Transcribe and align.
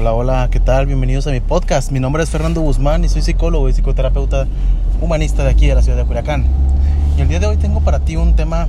Hola, 0.00 0.14
hola, 0.14 0.48
¿qué 0.50 0.60
tal? 0.60 0.86
Bienvenidos 0.86 1.26
a 1.26 1.30
mi 1.30 1.40
podcast. 1.40 1.92
Mi 1.92 2.00
nombre 2.00 2.22
es 2.22 2.30
Fernando 2.30 2.62
Guzmán 2.62 3.04
y 3.04 3.10
soy 3.10 3.20
psicólogo 3.20 3.68
y 3.68 3.74
psicoterapeuta 3.74 4.46
humanista 4.98 5.44
de 5.44 5.50
aquí 5.50 5.66
de 5.66 5.74
la 5.74 5.82
ciudad 5.82 5.98
de 5.98 6.06
Culiacán. 6.06 6.46
Y 7.18 7.20
el 7.20 7.28
día 7.28 7.38
de 7.38 7.44
hoy 7.44 7.58
tengo 7.58 7.82
para 7.82 8.00
ti 8.00 8.16
un 8.16 8.34
tema 8.34 8.66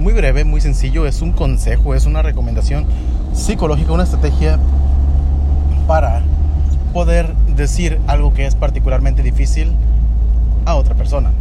muy 0.00 0.14
breve, 0.14 0.44
muy 0.44 0.62
sencillo. 0.62 1.04
Es 1.04 1.20
un 1.20 1.32
consejo, 1.32 1.94
es 1.94 2.06
una 2.06 2.22
recomendación 2.22 2.86
psicológica, 3.34 3.92
una 3.92 4.04
estrategia 4.04 4.58
para 5.86 6.22
poder 6.94 7.34
decir 7.54 8.00
algo 8.06 8.32
que 8.32 8.46
es 8.46 8.54
particularmente 8.54 9.22
difícil 9.22 9.72
a 10.64 10.76
otra 10.76 10.94
persona. 10.94 11.32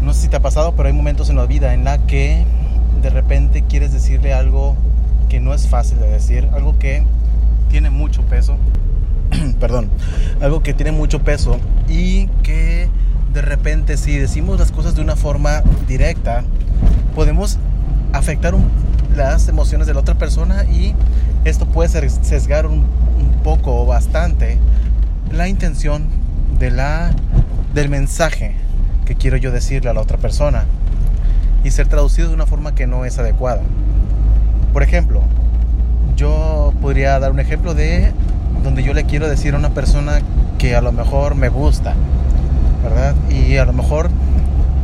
No 0.00 0.14
sé 0.14 0.22
si 0.22 0.28
te 0.28 0.36
ha 0.36 0.40
pasado, 0.40 0.72
pero 0.74 0.86
hay 0.86 0.94
momentos 0.94 1.28
en 1.28 1.36
la 1.36 1.44
vida 1.44 1.74
en 1.74 1.84
la 1.84 1.98
que 1.98 2.46
de 3.02 3.10
repente 3.10 3.64
quieres 3.68 3.92
decirle 3.92 4.32
algo 4.32 4.76
que 5.28 5.40
no 5.40 5.54
es 5.54 5.68
fácil 5.68 5.98
de 5.98 6.08
decir, 6.08 6.48
algo 6.52 6.78
que 6.78 7.02
tiene 7.70 7.90
mucho 7.90 8.22
peso, 8.22 8.56
perdón, 9.60 9.90
algo 10.40 10.62
que 10.62 10.74
tiene 10.74 10.92
mucho 10.92 11.22
peso 11.22 11.58
y 11.88 12.26
que 12.42 12.88
de 13.32 13.42
repente 13.42 13.96
si 13.96 14.16
decimos 14.16 14.58
las 14.58 14.72
cosas 14.72 14.94
de 14.94 15.02
una 15.02 15.16
forma 15.16 15.62
directa, 15.86 16.44
podemos 17.14 17.58
afectar 18.12 18.54
las 19.14 19.48
emociones 19.48 19.86
de 19.86 19.94
la 19.94 20.00
otra 20.00 20.14
persona 20.14 20.64
y 20.64 20.94
esto 21.44 21.66
puede 21.66 22.08
sesgar 22.08 22.66
un, 22.66 22.84
un 23.18 23.42
poco 23.42 23.82
o 23.82 23.86
bastante 23.86 24.58
la 25.32 25.48
intención 25.48 26.06
de 26.58 26.70
la, 26.70 27.10
del 27.74 27.88
mensaje 27.88 28.56
que 29.04 29.14
quiero 29.14 29.36
yo 29.36 29.50
decirle 29.50 29.90
a 29.90 29.94
la 29.94 30.00
otra 30.00 30.18
persona 30.18 30.64
y 31.64 31.70
ser 31.70 31.88
traducido 31.88 32.28
de 32.28 32.34
una 32.34 32.46
forma 32.46 32.74
que 32.74 32.86
no 32.86 33.04
es 33.04 33.18
adecuada. 33.18 33.62
Por 34.76 34.82
ejemplo, 34.82 35.22
yo 36.16 36.74
podría 36.82 37.18
dar 37.18 37.30
un 37.30 37.40
ejemplo 37.40 37.72
de 37.72 38.12
donde 38.62 38.82
yo 38.82 38.92
le 38.92 39.04
quiero 39.04 39.26
decir 39.26 39.54
a 39.54 39.56
una 39.56 39.70
persona 39.70 40.20
que 40.58 40.76
a 40.76 40.82
lo 40.82 40.92
mejor 40.92 41.34
me 41.34 41.48
gusta, 41.48 41.94
¿verdad? 42.82 43.14
Y 43.30 43.56
a 43.56 43.64
lo 43.64 43.72
mejor 43.72 44.10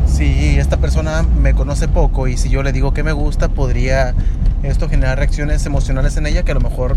si 0.07 0.59
esta 0.59 0.79
persona 0.79 1.25
me 1.25 1.53
conoce 1.53 1.89
poco 1.89 2.27
y 2.27 2.39
si 2.39 2.49
yo 2.49 2.63
le 2.63 2.73
digo 2.73 2.95
que 2.95 3.03
me 3.03 3.13
gusta, 3.13 3.51
podría 3.51 4.15
esto 4.63 4.89
generar 4.89 5.19
reacciones 5.19 5.67
emocionales 5.67 6.17
en 6.17 6.27
ella 6.27 6.43
que 6.43 6.53
a 6.53 6.55
lo 6.55 6.63
mejor 6.63 6.97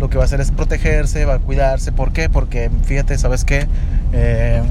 lo 0.00 0.08
que 0.08 0.16
va 0.16 0.22
a 0.22 0.24
hacer 0.24 0.40
es 0.40 0.52
protegerse, 0.52 1.26
va 1.26 1.34
a 1.34 1.38
cuidarse. 1.38 1.92
¿Por 1.92 2.14
qué? 2.14 2.30
Porque 2.30 2.70
fíjate, 2.86 3.18
¿sabes 3.18 3.44
qué? 3.44 3.66
Eh, 4.14 4.62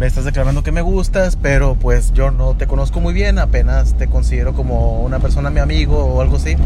me 0.00 0.06
estás 0.06 0.24
declarando 0.24 0.62
que 0.62 0.72
me 0.72 0.80
gustas, 0.80 1.36
pero 1.36 1.74
pues 1.74 2.14
yo 2.14 2.30
no 2.30 2.54
te 2.54 2.66
conozco 2.66 3.00
muy 3.00 3.12
bien, 3.12 3.38
apenas 3.38 3.92
te 3.92 4.06
considero 4.06 4.54
como 4.54 5.02
una 5.02 5.18
persona, 5.18 5.50
mi 5.50 5.60
amigo 5.60 5.98
o 5.98 6.22
algo 6.22 6.36
así. 6.36 6.56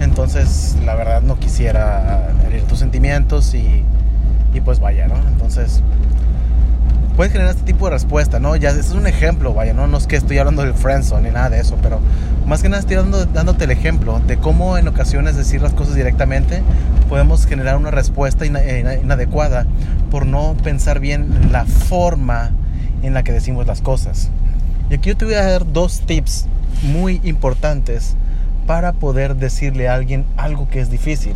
Entonces, 0.00 0.76
la 0.84 0.94
verdad 0.94 1.22
no 1.22 1.38
quisiera 1.38 2.28
herir 2.46 2.64
tus 2.64 2.80
sentimientos 2.80 3.54
y, 3.54 3.82
y 4.52 4.60
pues 4.60 4.80
vaya, 4.80 5.08
¿no? 5.08 5.14
Entonces, 5.28 5.80
puedes 7.16 7.32
generar 7.32 7.52
este 7.52 7.64
tipo 7.64 7.86
de 7.86 7.92
respuesta, 7.92 8.38
¿no? 8.38 8.54
Ya, 8.54 8.68
este 8.68 8.82
es 8.82 8.92
un 8.92 9.06
ejemplo, 9.06 9.54
vaya, 9.54 9.72
¿no? 9.72 9.86
No 9.86 9.96
es 9.96 10.06
que 10.06 10.16
estoy 10.16 10.36
hablando 10.36 10.60
del 10.60 10.74
friendzone 10.74 11.28
ni 11.28 11.34
nada 11.34 11.48
de 11.48 11.60
eso, 11.60 11.78
pero 11.80 12.00
más 12.44 12.60
que 12.60 12.68
nada 12.68 12.80
estoy 12.80 12.96
dando, 12.96 13.24
dándote 13.24 13.64
el 13.64 13.70
ejemplo 13.70 14.20
de 14.26 14.36
cómo 14.36 14.76
en 14.76 14.88
ocasiones 14.88 15.36
decir 15.36 15.62
las 15.62 15.72
cosas 15.72 15.94
directamente 15.94 16.62
podemos 17.08 17.46
generar 17.46 17.78
una 17.78 17.90
respuesta 17.90 18.44
inadecuada 18.44 19.64
por 20.10 20.26
no 20.26 20.54
pensar 20.62 21.00
bien 21.00 21.48
la 21.50 21.64
forma 21.64 22.50
en 23.06 23.14
la 23.14 23.22
que 23.22 23.32
decimos 23.32 23.66
las 23.66 23.80
cosas. 23.80 24.30
Y 24.90 24.94
aquí 24.94 25.10
yo 25.10 25.16
te 25.16 25.24
voy 25.24 25.34
a 25.34 25.44
dar 25.44 25.72
dos 25.72 26.02
tips 26.06 26.46
muy 26.82 27.20
importantes 27.24 28.16
para 28.66 28.92
poder 28.92 29.36
decirle 29.36 29.88
a 29.88 29.94
alguien 29.94 30.24
algo 30.36 30.68
que 30.68 30.80
es 30.80 30.90
difícil. 30.90 31.34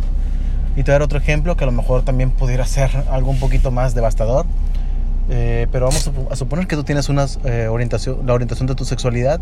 Y 0.75 0.83
te 0.83 0.83
voy 0.83 0.91
a 0.91 0.93
dar 0.93 1.01
otro 1.01 1.19
ejemplo 1.19 1.55
que 1.55 1.63
a 1.63 1.67
lo 1.67 1.73
mejor 1.73 2.03
también 2.03 2.31
pudiera 2.31 2.65
ser 2.65 2.89
algo 3.09 3.31
un 3.31 3.39
poquito 3.39 3.71
más 3.71 3.95
devastador. 3.95 4.45
Eh, 5.31 5.67
pero 5.71 5.85
vamos 5.85 6.09
a 6.31 6.35
suponer 6.35 6.65
que 6.65 6.75
tú 6.75 6.83
tienes 6.83 7.07
una 7.07 7.25
eh, 7.43 7.67
orientación, 7.69 8.25
la 8.25 8.33
orientación 8.33 8.65
de 8.65 8.73
tu 8.73 8.83
sexualidad, 8.83 9.39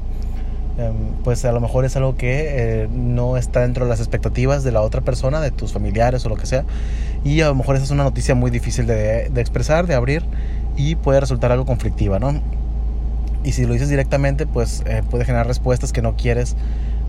eh, 0.78 0.92
pues 1.24 1.44
a 1.46 1.52
lo 1.52 1.60
mejor 1.60 1.86
es 1.86 1.96
algo 1.96 2.18
que 2.18 2.84
eh, 2.84 2.88
no 2.92 3.36
está 3.36 3.62
dentro 3.62 3.86
de 3.86 3.90
las 3.90 4.00
expectativas 4.00 4.64
de 4.64 4.72
la 4.72 4.82
otra 4.82 5.02
persona, 5.02 5.42
de 5.42 5.50
tus 5.50 5.74
familiares 5.74 6.26
o 6.26 6.30
lo 6.30 6.36
que 6.36 6.46
sea. 6.46 6.66
Y 7.24 7.42
a 7.42 7.48
lo 7.48 7.56
mejor 7.56 7.76
esa 7.76 7.86
es 7.86 7.92
una 7.92 8.04
noticia 8.04 8.36
muy 8.36 8.52
difícil 8.52 8.86
de, 8.86 9.30
de 9.30 9.42
expresar, 9.42 9.88
de 9.88 9.96
abrir 9.96 10.24
y 10.78 10.96
puede 10.96 11.20
resultar 11.20 11.52
algo 11.52 11.66
conflictiva, 11.66 12.20
¿no? 12.20 12.40
Y 13.44 13.52
si 13.52 13.66
lo 13.66 13.74
dices 13.74 13.90
directamente, 13.90 14.46
pues 14.46 14.84
eh, 14.86 15.04
puede 15.10 15.26
generar 15.26 15.48
respuestas 15.48 15.92
que 15.92 16.02
no 16.02 16.16
quieres 16.16 16.56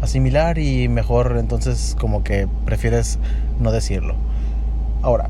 asimilar 0.00 0.58
y 0.58 0.88
mejor 0.88 1.36
entonces 1.38 1.96
como 1.98 2.24
que 2.24 2.48
prefieres 2.64 3.18
no 3.60 3.70
decirlo. 3.70 4.14
Ahora, 5.02 5.28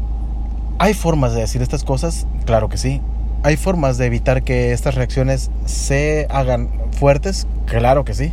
¿hay 0.79 0.95
formas 0.95 1.35
de 1.35 1.41
decir 1.41 1.63
estas 1.63 1.85
cosas? 1.85 2.27
Claro 2.45 2.69
que 2.69 2.79
sí. 2.79 3.01
¿Hay 3.43 3.57
formas 3.57 3.99
de 3.99 4.07
evitar 4.07 4.43
que 4.43 4.73
estas 4.73 4.95
reacciones 4.95 5.51
se 5.65 6.27
hagan 6.31 6.69
fuertes? 6.93 7.47
Claro 7.67 8.05
que 8.05 8.15
sí. 8.15 8.33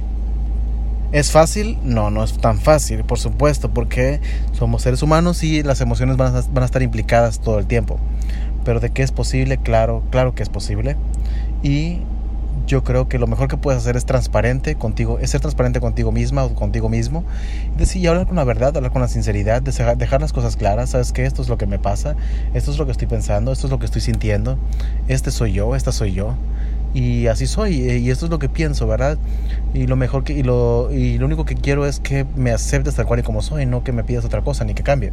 ¿Es 1.12 1.32
fácil? 1.32 1.78
No, 1.84 2.10
no 2.10 2.24
es 2.24 2.38
tan 2.38 2.60
fácil, 2.60 3.04
por 3.04 3.20
supuesto, 3.20 3.70
porque 3.70 4.20
somos 4.52 4.82
seres 4.82 5.02
humanos 5.02 5.44
y 5.44 5.64
las 5.64 5.80
emociones 5.80 6.18
van 6.18 6.36
a, 6.36 6.42
van 6.42 6.64
a 6.64 6.66
estar 6.66 6.82
implicadas 6.82 7.40
todo 7.40 7.60
el 7.60 7.68
tiempo. 7.68 8.00
Pero 8.66 8.82
de 8.82 8.90
qué 8.90 9.04
es 9.04 9.12
posible, 9.12 9.58
claro, 9.58 10.04
claro 10.10 10.36
que 10.36 10.44
es 10.44 10.50
posible. 10.50 10.98
Y 11.64 12.02
yo 12.68 12.84
creo 12.84 13.08
que 13.08 13.20
lo 13.20 13.28
mejor 13.28 13.48
que 13.48 13.58
puedes 13.58 13.82
hacer 13.82 13.96
es 13.96 14.06
transparente 14.06 14.76
contigo, 14.76 15.20
es 15.20 15.30
ser 15.30 15.42
transparente 15.42 15.80
contigo 15.80 16.12
misma 16.12 16.44
o 16.44 16.56
contigo 16.56 16.90
mismo. 16.90 17.24
Decir, 17.78 18.02
y 18.02 18.08
hablar 18.08 18.28
con 18.28 18.36
la 18.36 18.44
verdad, 18.44 18.76
hablar 18.76 18.92
con 18.92 19.02
la 19.02 19.08
sinceridad, 19.08 19.62
dejar 19.62 20.22
las 20.22 20.34
cosas 20.34 20.56
claras. 20.56 20.92
Sabes 20.92 21.14
que 21.14 21.26
esto 21.26 21.42
es 21.42 21.50
lo 21.50 21.58
que 21.58 21.68
me 21.68 21.80
pasa, 21.80 22.16
esto 22.54 22.72
es 22.72 22.78
lo 22.78 22.86
que 22.86 22.92
estoy 22.92 23.08
pensando, 23.08 23.52
esto 23.52 23.68
es 23.68 23.72
lo 23.72 23.80
que 23.80 23.86
estoy 23.86 24.02
sintiendo, 24.02 24.58
este 25.08 25.32
soy 25.32 25.54
yo, 25.54 25.76
esta 25.76 25.92
soy 25.92 26.14
yo. 26.14 26.36
Y 26.94 27.28
así 27.28 27.46
soy, 27.46 27.76
y 27.76 28.10
esto 28.10 28.26
es 28.26 28.32
lo 28.32 28.40
que 28.40 28.48
pienso, 28.48 28.88
¿verdad? 28.88 29.18
Y 29.74 29.86
lo 29.86 29.98
mejor 29.98 30.24
que, 30.24 30.32
y 30.32 30.44
lo, 30.44 30.90
y 30.94 31.18
lo 31.18 31.26
único 31.26 31.44
que 31.44 31.56
quiero 31.56 31.86
es 31.86 32.00
que 32.00 32.26
me 32.38 32.52
aceptes 32.52 32.96
tal 32.96 33.06
cual 33.06 33.20
y 33.20 33.24
como 33.24 33.42
soy, 33.42 33.66
no 33.66 33.84
que 33.84 33.92
me 33.92 34.06
pidas 34.06 34.24
otra 34.24 34.42
cosa 34.42 34.64
ni 34.64 34.74
que 34.74 34.84
cambie. 34.84 35.12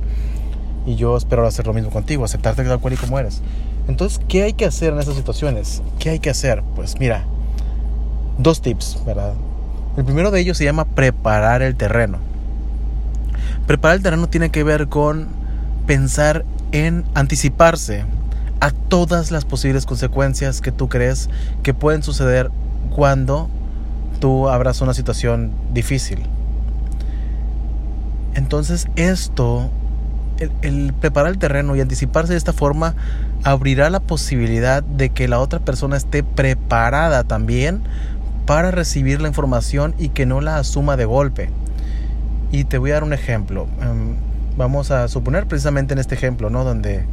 Y 0.87 0.97
yo 0.97 1.17
espero 1.17 1.47
hacer 1.47 1.67
lo 1.67 1.73
mismo 1.73 1.91
contigo, 1.91 2.25
aceptarte 2.25 2.65
tal 2.65 2.81
cual 2.81 2.95
y 2.95 2.97
como 2.97 3.19
eres. 3.19 3.41
Entonces, 3.89 4.21
¿qué 4.29 4.45
hay 4.45 4.53
que 4.53 4.65
hacer 4.65 4.93
en 4.93 5.01
esas 5.01 5.15
situaciones? 5.15 5.83
¿Qué 5.99 6.11
hay 6.11 6.19
que 6.19 6.31
hacer? 6.31 6.63
Pues 6.75 6.99
mira, 6.99 7.25
dos 8.39 8.63
tips, 8.63 8.99
¿verdad? 9.05 9.35
El 9.97 10.05
primero 10.05 10.31
de 10.31 10.41
ellos 10.41 10.57
se 10.57 10.65
llama 10.65 10.85
preparar 10.85 11.63
el 11.63 11.77
terreno. 11.77 12.19
Preparar 13.67 13.97
el 13.97 14.03
terreno 14.03 14.29
tiene 14.29 14.51
que 14.51 14.65
ver 14.65 14.89
con 14.89 15.29
pensar 15.87 16.45
en 16.73 17.05
anticiparse 17.15 18.05
a 18.61 18.71
todas 18.71 19.31
las 19.31 19.45
posibles 19.45 19.87
consecuencias 19.87 20.61
que 20.61 20.73
tú 20.73 20.89
crees 20.89 21.29
que 21.63 21.75
pueden 21.75 22.03
suceder 22.03 22.51
cuando 22.95 23.49
tú 24.21 24.49
abras 24.49 24.81
una 24.81 24.95
situación 24.95 25.51
difícil. 25.73 26.23
Entonces 28.35 28.87
esto 28.97 29.69
el, 30.63 30.93
preparar 31.01 31.31
el 31.31 31.39
terreno 31.39 31.77
y 31.77 31.81
anticiparse 31.81 32.33
de 32.33 32.39
esta 32.39 32.53
forma 32.53 32.95
abrirá 33.45 33.91
la 33.91 34.01
posibilidad 34.01 34.83
de 34.83 35.11
que 35.11 35.29
la 35.29 35.39
otra 35.41 35.61
persona 35.61 35.97
esté 35.97 36.23
preparada 36.23 37.25
también 37.25 37.83
para 38.47 38.71
recibir 38.71 39.21
la 39.21 39.29
información 39.29 39.95
y 39.99 40.11
que 40.11 40.27
no 40.27 40.41
la 40.41 40.59
asuma 40.59 40.97
de 40.97 41.05
golpe. 41.05 41.51
Y 42.51 42.65
te 42.65 42.79
voy 42.79 42.91
a 42.91 42.95
dar 42.95 43.05
un 43.05 43.13
ejemplo. 43.13 43.67
Em, 43.81 44.17
vamos 44.57 44.91
a 44.91 45.09
suponer 45.09 45.47
precisamente 45.47 45.95
en 45.95 45.99
este 45.99 46.15
ejemplo, 46.15 46.51
¿no? 46.51 46.65
Donde 46.65 47.05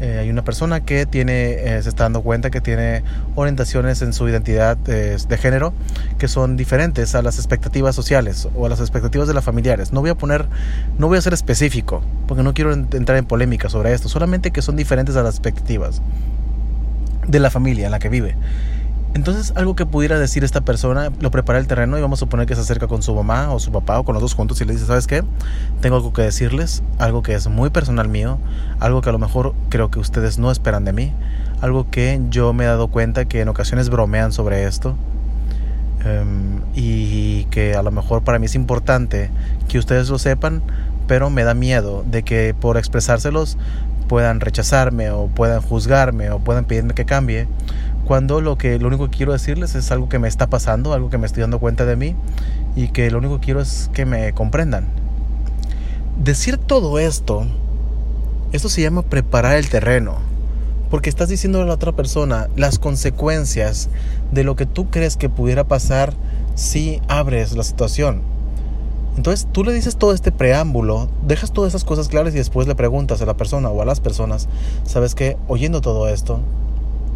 eh, 0.00 0.18
hay 0.18 0.30
una 0.30 0.42
persona 0.42 0.80
que 0.80 1.06
tiene, 1.06 1.52
eh, 1.52 1.82
se 1.82 1.88
está 1.88 2.04
dando 2.04 2.22
cuenta 2.22 2.50
que 2.50 2.60
tiene 2.60 3.02
orientaciones 3.36 4.02
en 4.02 4.12
su 4.12 4.28
identidad 4.28 4.76
eh, 4.88 5.16
de 5.28 5.38
género 5.38 5.72
que 6.18 6.26
son 6.26 6.56
diferentes 6.56 7.14
a 7.14 7.22
las 7.22 7.38
expectativas 7.38 7.94
sociales 7.94 8.48
o 8.56 8.66
a 8.66 8.68
las 8.68 8.80
expectativas 8.80 9.28
de 9.28 9.34
las 9.34 9.44
familiares. 9.44 9.92
No 9.92 10.00
voy 10.00 10.10
a 10.10 10.14
poner, 10.16 10.46
no 10.98 11.06
voy 11.06 11.18
a 11.18 11.20
ser 11.20 11.32
específico, 11.32 12.02
porque 12.26 12.42
no 12.42 12.54
quiero 12.54 12.72
entrar 12.72 13.18
en 13.18 13.24
polémica 13.24 13.68
sobre 13.68 13.92
esto, 13.92 14.08
solamente 14.08 14.50
que 14.50 14.62
son 14.62 14.76
diferentes 14.76 15.16
a 15.16 15.22
las 15.22 15.34
expectativas 15.34 16.02
de 17.26 17.38
la 17.38 17.50
familia 17.50 17.86
en 17.86 17.92
la 17.92 17.98
que 17.98 18.08
vive. 18.08 18.36
Entonces, 19.14 19.52
algo 19.54 19.76
que 19.76 19.86
pudiera 19.86 20.18
decir 20.18 20.42
esta 20.42 20.62
persona, 20.62 21.10
lo 21.20 21.30
prepara 21.30 21.60
el 21.60 21.68
terreno 21.68 21.96
y 21.96 22.02
vamos 22.02 22.18
a 22.18 22.20
suponer 22.20 22.46
que 22.46 22.56
se 22.56 22.62
acerca 22.62 22.88
con 22.88 23.00
su 23.00 23.14
mamá 23.14 23.52
o 23.52 23.60
su 23.60 23.70
papá 23.70 24.00
o 24.00 24.04
con 24.04 24.14
los 24.14 24.20
dos 24.20 24.34
juntos 24.34 24.60
y 24.60 24.64
le 24.64 24.72
dice, 24.72 24.86
¿sabes 24.86 25.06
qué? 25.06 25.22
Tengo 25.80 25.96
algo 25.96 26.12
que 26.12 26.22
decirles, 26.22 26.82
algo 26.98 27.22
que 27.22 27.34
es 27.34 27.46
muy 27.46 27.70
personal 27.70 28.08
mío, 28.08 28.38
algo 28.80 29.02
que 29.02 29.10
a 29.10 29.12
lo 29.12 29.20
mejor 29.20 29.54
creo 29.68 29.88
que 29.88 30.00
ustedes 30.00 30.38
no 30.38 30.50
esperan 30.50 30.84
de 30.84 30.92
mí, 30.92 31.12
algo 31.60 31.88
que 31.90 32.20
yo 32.30 32.52
me 32.52 32.64
he 32.64 32.66
dado 32.66 32.88
cuenta 32.88 33.24
que 33.24 33.40
en 33.40 33.48
ocasiones 33.48 33.88
bromean 33.88 34.32
sobre 34.32 34.64
esto 34.64 34.96
um, 36.04 36.62
y 36.74 37.44
que 37.44 37.76
a 37.76 37.84
lo 37.84 37.92
mejor 37.92 38.24
para 38.24 38.40
mí 38.40 38.46
es 38.46 38.56
importante 38.56 39.30
que 39.68 39.78
ustedes 39.78 40.08
lo 40.08 40.18
sepan, 40.18 40.60
pero 41.06 41.30
me 41.30 41.44
da 41.44 41.54
miedo 41.54 42.04
de 42.04 42.24
que 42.24 42.52
por 42.52 42.76
expresárselos 42.78 43.58
puedan 44.08 44.40
rechazarme 44.40 45.10
o 45.10 45.28
puedan 45.28 45.62
juzgarme 45.62 46.30
o 46.30 46.40
puedan 46.40 46.64
pedirme 46.64 46.94
que 46.94 47.04
cambie 47.04 47.46
cuando 48.04 48.40
lo 48.40 48.56
que 48.56 48.78
lo 48.78 48.88
único 48.88 49.08
que 49.08 49.16
quiero 49.16 49.32
decirles 49.32 49.74
es 49.74 49.90
algo 49.90 50.08
que 50.08 50.18
me 50.18 50.28
está 50.28 50.48
pasando, 50.48 50.92
algo 50.92 51.10
que 51.10 51.18
me 51.18 51.26
estoy 51.26 51.40
dando 51.40 51.58
cuenta 51.58 51.86
de 51.86 51.96
mí 51.96 52.14
y 52.76 52.88
que 52.88 53.10
lo 53.10 53.18
único 53.18 53.40
que 53.40 53.46
quiero 53.46 53.60
es 53.60 53.90
que 53.92 54.06
me 54.06 54.32
comprendan. 54.32 54.86
Decir 56.22 56.58
todo 56.58 56.98
esto, 56.98 57.46
esto 58.52 58.68
se 58.68 58.82
llama 58.82 59.02
preparar 59.02 59.56
el 59.56 59.68
terreno. 59.68 60.16
Porque 60.90 61.08
estás 61.08 61.28
diciendo 61.28 61.60
a 61.60 61.64
la 61.64 61.74
otra 61.74 61.92
persona 61.92 62.48
las 62.56 62.78
consecuencias 62.78 63.88
de 64.30 64.44
lo 64.44 64.54
que 64.54 64.66
tú 64.66 64.90
crees 64.90 65.16
que 65.16 65.28
pudiera 65.28 65.64
pasar 65.64 66.14
si 66.54 67.00
abres 67.08 67.56
la 67.56 67.64
situación. 67.64 68.22
Entonces 69.16 69.48
tú 69.50 69.64
le 69.64 69.72
dices 69.72 69.96
todo 69.96 70.12
este 70.12 70.32
preámbulo, 70.32 71.08
dejas 71.26 71.52
todas 71.52 71.70
esas 71.70 71.84
cosas 71.84 72.08
claras 72.08 72.34
y 72.34 72.38
después 72.38 72.66
le 72.66 72.74
preguntas 72.74 73.22
a 73.22 73.26
la 73.26 73.36
persona 73.36 73.70
o 73.70 73.80
a 73.80 73.84
las 73.84 74.00
personas, 74.00 74.48
¿sabes 74.84 75.14
qué? 75.14 75.36
Oyendo 75.46 75.80
todo 75.80 76.08
esto, 76.08 76.40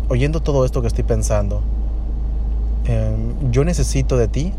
oyendo 0.09 0.41
todo 0.41 0.65
esto 0.65 0.81
que 0.81 0.89
estoy 0.89 1.05
pensando, 1.05 1.61
em, 2.87 3.51
yo 3.51 3.65
necesito 3.65 4.17
de 4.17 4.29
ti, 4.29 4.53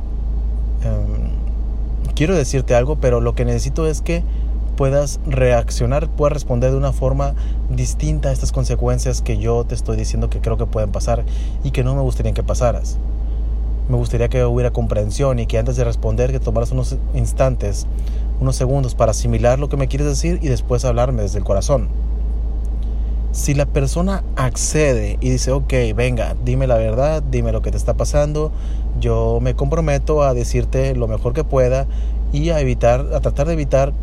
em, 0.83 2.13
quiero 2.15 2.35
decirte 2.35 2.75
algo, 2.75 2.97
pero 2.97 3.21
lo 3.21 3.33
que 3.33 3.45
necesito 3.45 3.87
es 3.87 4.01
que 4.01 4.23
puedas 4.79 5.19
reaccionar, 5.25 6.07
puedas 6.07 6.31
responder 6.31 6.71
de 6.71 6.77
una 6.77 6.93
forma 6.93 7.35
distinta 7.69 8.29
a 8.29 8.31
estas 8.31 8.53
consecuencias 8.53 9.21
que 9.21 9.37
yo 9.37 9.65
te 9.65 9.75
estoy 9.75 9.97
diciendo 9.97 10.29
que 10.29 10.39
creo 10.39 10.55
que 10.55 10.65
pueden 10.65 10.91
pasar 10.91 11.25
y 11.65 11.71
que 11.71 11.83
no 11.83 11.95
me 11.95 12.01
gustaría 12.01 12.31
que 12.31 12.43
pasaras. 12.43 12.97
Me 13.89 13.97
gustaría 13.97 14.29
que 14.29 14.45
hubiera 14.45 14.71
comprensión 14.71 15.39
y 15.39 15.47
que 15.47 15.57
antes 15.57 15.75
de 15.75 15.83
responder 15.83 16.31
que 16.31 16.39
tomaras 16.39 16.71
unos 16.71 16.95
instantes, 17.13 17.87
unos 18.39 18.55
segundos 18.55 18.95
para 18.95 19.11
asimilar 19.11 19.59
lo 19.59 19.67
que 19.67 19.77
me 19.77 19.87
quieres 19.87 20.07
decir 20.07 20.39
y 20.41 20.47
después 20.47 20.85
hablarme 20.85 21.23
desde 21.23 21.39
el 21.39 21.43
corazón. 21.43 21.89
Si 23.31 23.53
la 23.53 23.67
persona 23.67 24.23
accede 24.35 25.17
y 25.21 25.29
dice, 25.29 25.51
ok, 25.51 25.73
venga, 25.95 26.35
dime 26.43 26.65
la 26.65 26.77
verdad, 26.77 27.21
dime 27.21 27.51
lo 27.51 27.61
que 27.61 27.69
te 27.69 27.77
está 27.77 27.93
pasando, 27.93 28.51
yo 28.99 29.39
me 29.41 29.55
comprometo 29.55 30.23
a 30.23 30.33
decirte 30.33 30.95
lo 30.95 31.07
mejor 31.07 31.33
que 31.33 31.43
pueda 31.43 31.85
y 32.31 32.49
a 32.49 32.59
evitar, 32.59 33.07
a 33.13 33.19
tratar 33.19 33.47
de 33.47 33.53
evitar 33.53 33.93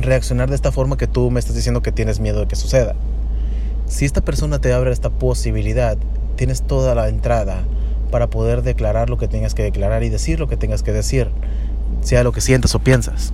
reaccionar 0.00 0.48
de 0.48 0.54
esta 0.54 0.72
forma 0.72 0.96
que 0.96 1.06
tú 1.06 1.30
me 1.30 1.40
estás 1.40 1.56
diciendo 1.56 1.82
que 1.82 1.92
tienes 1.92 2.20
miedo 2.20 2.40
de 2.40 2.46
que 2.46 2.56
suceda. 2.56 2.94
Si 3.86 4.04
esta 4.04 4.20
persona 4.20 4.58
te 4.58 4.72
abre 4.72 4.92
esta 4.92 5.10
posibilidad, 5.10 5.96
tienes 6.36 6.62
toda 6.62 6.94
la 6.94 7.08
entrada 7.08 7.62
para 8.10 8.28
poder 8.28 8.62
declarar 8.62 9.10
lo 9.10 9.18
que 9.18 9.28
tengas 9.28 9.54
que 9.54 9.62
declarar 9.62 10.02
y 10.02 10.08
decir 10.08 10.38
lo 10.38 10.48
que 10.48 10.56
tengas 10.56 10.82
que 10.82 10.92
decir, 10.92 11.30
sea 12.02 12.24
lo 12.24 12.32
que 12.32 12.40
sientas 12.40 12.74
o 12.74 12.78
piensas. 12.78 13.32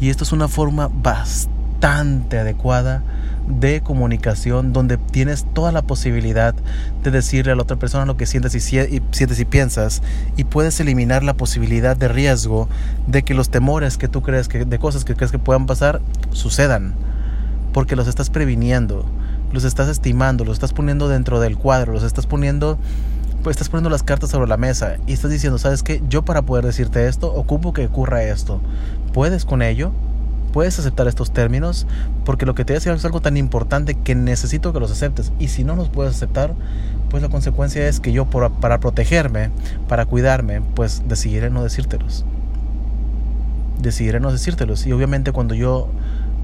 Y 0.00 0.08
esto 0.08 0.24
es 0.24 0.32
una 0.32 0.48
forma 0.48 0.88
bastante 0.92 2.38
adecuada 2.38 3.02
de 3.50 3.80
comunicación 3.80 4.72
donde 4.72 4.96
tienes 4.96 5.44
toda 5.52 5.72
la 5.72 5.82
posibilidad 5.82 6.54
de 7.02 7.10
decirle 7.10 7.52
a 7.52 7.56
la 7.56 7.62
otra 7.62 7.76
persona 7.76 8.06
lo 8.06 8.16
que 8.16 8.26
sientes 8.26 8.54
y, 8.54 8.60
sientes 8.60 9.40
y 9.40 9.44
piensas 9.44 10.02
y 10.36 10.44
puedes 10.44 10.78
eliminar 10.80 11.22
la 11.22 11.34
posibilidad 11.34 11.96
de 11.96 12.08
riesgo 12.08 12.68
de 13.06 13.22
que 13.22 13.34
los 13.34 13.50
temores 13.50 13.98
que 13.98 14.08
tú 14.08 14.22
crees 14.22 14.48
que 14.48 14.64
de 14.64 14.78
cosas 14.78 15.04
que 15.04 15.14
crees 15.14 15.32
que 15.32 15.38
puedan 15.38 15.66
pasar 15.66 16.00
sucedan 16.32 16.94
porque 17.72 17.96
los 17.96 18.08
estás 18.08 18.30
previniendo 18.30 19.04
los 19.52 19.64
estás 19.64 19.88
estimando 19.88 20.44
los 20.44 20.54
estás 20.54 20.72
poniendo 20.72 21.08
dentro 21.08 21.40
del 21.40 21.56
cuadro 21.56 21.92
los 21.92 22.04
estás 22.04 22.26
poniendo 22.26 22.78
pues 23.42 23.54
estás 23.54 23.68
poniendo 23.68 23.90
las 23.90 24.02
cartas 24.02 24.30
sobre 24.30 24.48
la 24.48 24.58
mesa 24.58 24.96
y 25.06 25.14
estás 25.14 25.30
diciendo, 25.30 25.58
¿sabes 25.58 25.82
qué? 25.82 26.02
Yo 26.08 26.26
para 26.26 26.42
poder 26.42 26.64
decirte 26.66 27.08
esto, 27.08 27.32
ocupo 27.32 27.72
que 27.72 27.86
ocurra 27.86 28.22
esto. 28.22 28.60
¿Puedes 29.14 29.46
con 29.46 29.62
ello? 29.62 29.92
¿Puedes 30.52 30.78
aceptar 30.78 31.06
estos 31.06 31.32
términos? 31.32 31.86
Porque 32.24 32.46
lo 32.46 32.54
que 32.54 32.64
te 32.64 32.72
voy 32.72 32.76
a 32.76 32.80
decir 32.80 32.92
es 32.92 33.04
algo 33.04 33.20
tan 33.20 33.36
importante 33.36 33.94
que 33.94 34.14
necesito 34.14 34.72
que 34.72 34.80
los 34.80 34.90
aceptes. 34.90 35.32
Y 35.38 35.48
si 35.48 35.64
no 35.64 35.76
los 35.76 35.88
puedes 35.88 36.14
aceptar, 36.14 36.54
pues 37.08 37.22
la 37.22 37.28
consecuencia 37.28 37.86
es 37.88 38.00
que 38.00 38.12
yo 38.12 38.26
para 38.26 38.80
protegerme, 38.80 39.50
para 39.88 40.06
cuidarme, 40.06 40.62
pues 40.74 41.02
decidiré 41.06 41.50
no 41.50 41.62
decírtelos. 41.62 42.24
Decidiré 43.80 44.20
no 44.20 44.32
decírtelos. 44.32 44.86
Y 44.86 44.92
obviamente 44.92 45.32
cuando 45.32 45.54
yo 45.54 45.88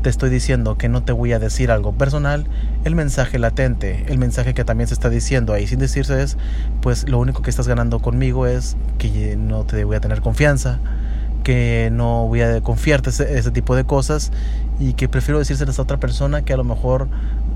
te 0.02 0.10
estoy 0.10 0.30
diciendo 0.30 0.78
que 0.78 0.88
no 0.88 1.02
te 1.02 1.10
voy 1.12 1.32
a 1.32 1.40
decir 1.40 1.72
algo 1.72 1.92
personal, 1.92 2.46
el 2.84 2.94
mensaje 2.94 3.40
latente, 3.40 4.04
el 4.06 4.18
mensaje 4.18 4.54
que 4.54 4.64
también 4.64 4.86
se 4.86 4.94
está 4.94 5.10
diciendo 5.10 5.52
ahí 5.52 5.66
sin 5.66 5.80
decirse 5.80 6.22
es, 6.22 6.36
pues 6.80 7.08
lo 7.08 7.18
único 7.18 7.42
que 7.42 7.50
estás 7.50 7.66
ganando 7.66 7.98
conmigo 7.98 8.46
es 8.46 8.76
que 8.98 9.36
no 9.36 9.64
te 9.64 9.82
voy 9.82 9.96
a 9.96 10.00
tener 10.00 10.20
confianza, 10.20 10.78
que 11.46 11.90
no 11.92 12.26
voy 12.26 12.40
a 12.40 12.60
confiarte 12.60 13.10
ese, 13.10 13.38
ese 13.38 13.52
tipo 13.52 13.76
de 13.76 13.84
cosas 13.84 14.32
y 14.80 14.94
que 14.94 15.08
prefiero 15.08 15.38
decírselas 15.38 15.78
a 15.78 15.82
otra 15.82 16.00
persona 16.00 16.42
que 16.42 16.52
a 16.52 16.56
lo 16.56 16.64
mejor 16.64 17.06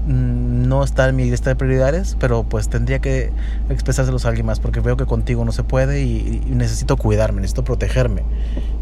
mm, 0.07 0.69
no 0.69 0.85
está 0.85 1.09
en 1.09 1.17
mi 1.17 1.29
lista 1.29 1.51
de 1.51 1.57
prioridades, 1.57 2.17
pero 2.21 2.45
pues 2.45 2.69
tendría 2.69 3.01
que 3.01 3.33
expresárselos 3.69 4.27
a 4.27 4.29
alguien 4.29 4.47
más 4.47 4.61
porque 4.61 4.79
veo 4.79 4.97
que 4.97 5.07
contigo 5.07 5.45
no 5.45 5.51
se 5.51 5.65
puede 5.65 6.05
y, 6.05 6.41
y 6.49 6.55
necesito 6.55 6.97
cuidarme, 6.97 7.41
necesito 7.41 7.65
protegerme, 7.65 8.23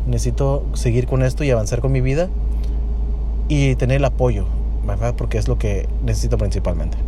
necesito 0.07 0.67
seguir 0.75 1.07
con 1.07 1.23
esto 1.23 1.43
y 1.43 1.51
avanzar 1.51 1.81
con 1.81 1.91
mi 1.91 2.03
vida 2.03 2.29
y 3.49 3.77
tener 3.77 3.97
el 3.97 4.05
apoyo, 4.05 4.47
¿verdad? 4.87 5.15
Porque 5.17 5.39
es 5.39 5.49
lo 5.49 5.59
que 5.59 5.89
necesito 6.05 6.37
principalmente. 6.37 6.99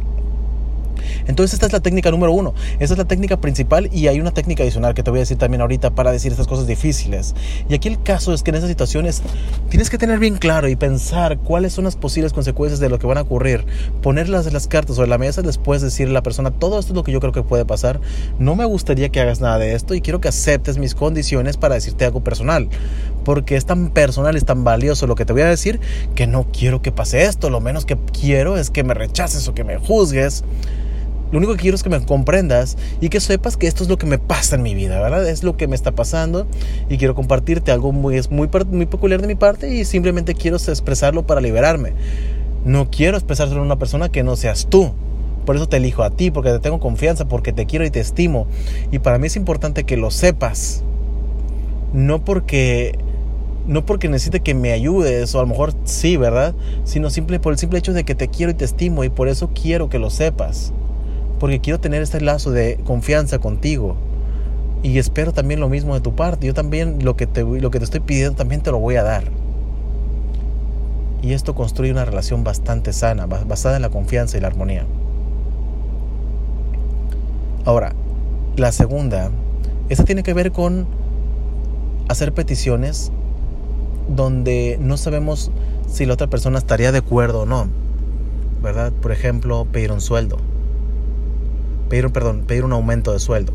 Entonces 1.27 1.55
esta 1.55 1.67
es 1.67 1.73
la 1.73 1.81
técnica 1.81 2.11
número 2.11 2.33
uno, 2.33 2.55
esta 2.79 2.95
es 2.95 2.99
la 2.99 3.05
técnica 3.05 3.41
principal 3.41 3.89
y 3.93 4.09
hay 4.09 4.21
una 4.21 4.31
técnica 4.31 4.63
adicional 4.63 4.95
que 4.95 5.03
te 5.03 5.11
voy 5.11 5.19
a 5.19 5.23
decir 5.23 5.39
también 5.39 5.61
ahorita 5.61 5.91
para 5.91 6.13
decir 6.13 6.33
estas 6.33 6.47
cosas 6.47 6.67
difíciles. 6.67 7.35
Y 7.69 7.75
aquí 7.75 7.89
el 7.89 8.03
caso 8.03 8.33
es 8.33 8.43
que 8.43 8.51
en 8.51 8.57
esas 8.57 8.69
situaciones 8.69 9.23
tienes 9.69 9.91
que 9.91 9.99
tener 9.99 10.19
bien 10.19 10.37
claro 10.37 10.69
y 10.69 10.77
pensar 10.77 11.39
cuáles 11.39 11.73
son 11.73 11.85
las 11.85 11.97
posibles 11.97 12.33
consecuencias 12.33 12.81
de 12.81 12.89
lo 12.89 12.99
que 12.99 13.07
van 13.07 13.19
a 13.19 13.23
ocurrir, 13.23 13.65
ponerlas 14.03 14.47
en 14.47 14.53
las 14.53 14.67
cartas 14.67 14.97
sobre 14.97 15.09
la 15.09 15.19
mesa, 15.19 15.43
después 15.43 15.83
decirle 15.83 16.13
a 16.13 16.15
la 16.15 16.23
persona, 16.23 16.51
todo 16.51 16.79
esto 16.79 16.93
es 16.93 16.97
lo 16.97 17.05
que 17.05 17.13
yo 17.13 17.21
creo 17.21 17.33
que 17.33 17.43
puede 17.43 17.65
pasar, 17.65 18.01
no 18.39 18.57
me 18.57 18.65
gustaría 18.65 19.09
que 19.11 19.21
hagas 19.21 19.41
nada 19.41 19.59
de 19.59 19.75
esto 19.75 19.95
y 19.95 20.01
quiero 20.01 20.21
que 20.21 20.29
aceptes 20.29 20.79
mis 20.79 20.95
condiciones 20.95 21.57
para 21.57 21.75
decirte 21.75 22.05
algo 22.05 22.23
personal, 22.23 22.69
porque 23.25 23.57
es 23.57 23.67
tan 23.67 23.91
personal, 23.91 24.37
es 24.37 24.45
tan 24.45 24.65
valioso 24.65 25.07
lo 25.07 25.15
que 25.15 25.25
te 25.25 25.33
voy 25.33 25.43
a 25.43 25.47
decir 25.47 25.81
que 26.15 26.27
no 26.27 26.47
quiero 26.53 26.83
que 26.83 26.93
pase 26.93 27.25
esto, 27.25 27.51
lo 27.51 27.61
menos 27.61 27.85
que 27.85 27.97
quiero 28.13 28.57
es 28.57 28.71
que 28.71 28.85
me 28.85 28.95
rechaces 28.95 29.47
o 29.49 29.55
que 29.55 29.65
me 29.65 29.77
juzgues 29.77 30.45
lo 31.33 31.39
único 31.39 31.53
que 31.53 31.61
quiero 31.61 31.77
es 31.77 31.83
que 31.83 31.91
me 31.91 32.05
comprendas 32.05 32.77
y 33.01 33.09
que 33.09 33.21
sepas 33.21 33.57
que 33.57 33.69
esto 33.69 33.85
es 33.85 33.89
lo 33.89 33.99
que 33.99 34.07
me 34.07 34.19
pasa 34.19 34.57
en 34.57 34.63
mi 34.63 34.75
vida, 34.75 35.01
¿verdad? 35.01 35.29
Es 35.29 35.45
lo 35.45 35.57
que 35.57 35.69
me 35.69 35.77
está 35.77 35.93
pasando 35.93 36.47
y 36.89 36.97
quiero 36.97 37.15
compartirte 37.15 37.71
algo 37.71 37.93
muy, 37.93 38.17
es 38.17 38.31
muy, 38.31 38.49
muy 38.71 38.87
peculiar 38.87 39.21
de 39.21 39.29
mi 39.29 39.37
parte 39.37 39.73
y 39.73 39.85
simplemente 39.85 40.35
quiero 40.35 40.57
expresarlo 40.57 41.27
para 41.27 41.41
liberarme. 41.41 41.93
No 42.65 42.91
quiero 42.91 43.17
expresárselo 43.17 43.61
a 43.61 43.65
una 43.65 43.79
persona 43.79 44.11
que 44.11 44.25
no 44.25 44.35
seas 44.35 44.67
tú. 44.69 44.93
Por 45.47 45.57
eso 45.57 45.69
te 45.69 45.79
elijo 45.79 46.03
a 46.03 46.11
ti, 46.11 46.31
porque 46.31 46.51
te 46.51 46.59
tengo 46.59 46.81
confianza, 46.81 47.27
porque 47.27 47.53
te 47.53 47.65
quiero 47.65 47.87
y 47.87 47.91
te 47.91 48.01
estimo. 48.01 48.47
Y 48.91 48.99
para 48.99 49.19
mí 49.19 49.29
es 49.29 49.37
importante 49.37 49.85
que 49.85 49.97
lo 49.97 50.11
sepas. 50.11 50.83
No 51.93 52.25
porque 52.25 52.99
no 53.67 53.87
porque 53.87 54.09
necesite 54.09 54.41
que 54.41 54.55
me 54.55 54.73
ayudes, 54.73 55.35
o 55.35 55.39
a 55.39 55.43
lo 55.43 55.49
mejor 55.49 55.75
sí, 55.85 56.17
¿verdad? 56.17 56.55
Sino 56.85 57.09
simple 57.09 57.39
por 57.39 57.53
el 57.53 57.59
simple 57.59 57.79
hecho 57.79 57.93
de 57.93 58.05
que 58.05 58.15
te 58.15 58.29
quiero 58.29 58.51
y 58.51 58.55
te 58.55 58.65
estimo 58.65 59.05
y 59.05 59.11
por 59.11 59.29
eso 59.29 59.51
quiero 59.55 59.89
que 59.89 59.99
lo 59.99 60.11
sepas 60.11 60.73
porque 61.41 61.59
quiero 61.59 61.81
tener 61.81 62.03
este 62.03 62.21
lazo 62.21 62.53
de 62.53 62.79
confianza 62.85 63.39
contigo. 63.39 63.97
Y 64.83 64.99
espero 64.99 65.33
también 65.33 65.59
lo 65.59 65.69
mismo 65.69 65.95
de 65.95 66.01
tu 66.01 66.15
parte. 66.15 66.47
Yo 66.47 66.55
también 66.55 67.03
lo 67.03 67.17
que 67.17 67.27
te, 67.27 67.43
lo 67.43 67.71
que 67.71 67.79
te 67.79 67.85
estoy 67.85 68.01
pidiendo 68.01 68.37
también 68.37 68.61
te 68.61 68.71
lo 68.71 68.79
voy 68.79 68.97
a 68.97 69.03
dar. 69.03 69.25
Y 71.23 71.33
esto 71.33 71.55
construye 71.55 71.91
una 71.91 72.05
relación 72.05 72.45
bastante 72.45 72.93
sana, 72.93 73.27
basada 73.27 73.77
en 73.77 73.83
la 73.83 73.89
confianza 73.89 74.37
y 74.37 74.41
la 74.41 74.49
armonía. 74.49 74.87
Ahora, 77.65 77.95
la 78.57 78.71
segunda, 78.71 79.31
esta 79.89 80.05
tiene 80.05 80.23
que 80.23 80.35
ver 80.35 80.53
con 80.53 80.87
hacer 82.09 82.33
peticiones 82.33 83.13
donde 84.09 84.79
no 84.81 84.97
sabemos 84.97 85.51
si 85.91 86.05
la 86.05 86.15
otra 86.15 86.27
persona 86.27 86.59
estaría 86.59 86.93
de 86.93 86.99
acuerdo 86.99 87.43
o 87.43 87.47
no. 87.47 87.67
¿Verdad? 88.63 88.93
Por 88.93 89.11
ejemplo, 89.11 89.67
pedir 89.71 89.91
un 89.91 90.03
sueldo 90.03 90.39
pedir, 91.91 92.09
perdón, 92.11 92.45
pedir 92.47 92.65
un 92.65 92.73
aumento 92.73 93.13
de 93.13 93.19
sueldo. 93.19 93.53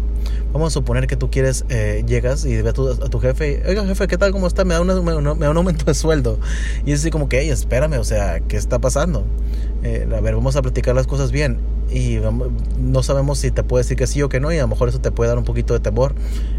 Vamos 0.53 0.67
a 0.67 0.71
suponer 0.73 1.07
que 1.07 1.15
tú 1.15 1.31
quieres, 1.31 1.65
eh, 1.69 2.03
llegas 2.05 2.45
y 2.45 2.55
ves 2.61 2.67
a 2.67 2.73
tu, 2.73 2.87
a 2.89 3.09
tu 3.09 3.19
jefe, 3.19 3.63
oiga 3.67 3.85
jefe, 3.85 4.07
¿qué 4.07 4.17
tal? 4.17 4.31
¿Cómo 4.31 4.45
está? 4.45 4.63
Me 4.65 4.75
da, 4.75 4.81
una, 4.81 5.01
me, 5.01 5.11
da 5.11 5.49
un 5.49 5.57
aumento 5.57 5.85
de 5.85 5.95
sueldo. 5.95 6.37
Y 6.85 6.91
es 6.91 6.99
así 6.99 7.09
como 7.09 7.27
que, 7.27 7.39
hey, 7.39 7.49
espérame, 7.49 7.97
o 7.97 8.03
sea, 8.03 8.41
¿qué 8.41 8.57
está 8.57 8.77
pasando? 8.77 9.25
Eh, 9.83 10.07
a 10.15 10.21
ver, 10.21 10.35
vamos 10.35 10.55
a 10.55 10.61
platicar 10.61 10.93
las 10.93 11.07
cosas 11.07 11.31
bien. 11.31 11.59
Y 11.91 12.19
no 12.79 13.03
sabemos 13.03 13.39
si 13.39 13.51
te 13.51 13.63
puede 13.63 13.83
decir 13.83 13.97
que 13.97 14.05
sí 14.05 14.21
o 14.21 14.29
que 14.29 14.39
no, 14.39 14.51
y 14.51 14.57
a 14.57 14.61
lo 14.61 14.67
mejor 14.67 14.89
eso 14.89 14.99
te 14.99 15.11
puede 15.11 15.29
dar 15.29 15.37
un 15.37 15.45
poquito 15.45 15.73
de 15.73 15.79
temor 15.79 16.13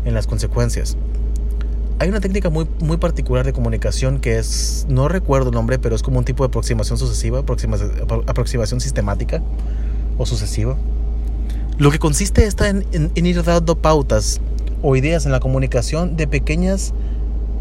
en 0.04 0.14
las 0.14 0.26
consecuencias. 0.26 0.96
Hay 1.98 2.08
una 2.08 2.20
técnica 2.20 2.50
muy, 2.50 2.66
muy 2.80 2.96
particular 2.96 3.44
de 3.44 3.52
comunicación 3.52 4.20
que 4.20 4.38
es, 4.38 4.86
no 4.88 5.08
recuerdo 5.08 5.48
el 5.48 5.54
nombre, 5.54 5.78
pero 5.78 5.94
es 5.94 6.02
como 6.02 6.18
un 6.18 6.24
tipo 6.24 6.42
de 6.44 6.48
aproximación 6.48 6.98
sucesiva, 6.98 7.40
aproximación, 7.40 7.90
aproximación 8.26 8.80
sistemática 8.80 9.42
o 10.18 10.26
sucesiva 10.26 10.76
lo 11.78 11.90
que 11.90 11.98
consiste 11.98 12.46
está 12.46 12.70
en, 12.70 12.84
ir 13.14 13.42
dando 13.42 13.76
pautas 13.76 14.40
o 14.82 14.96
ideas 14.96 15.26
en 15.26 15.32
la 15.32 15.40
comunicación 15.40 16.16
de 16.16 16.26
pequeñas, 16.26 16.94